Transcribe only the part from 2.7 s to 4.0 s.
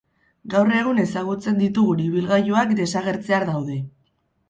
desagertzear daude.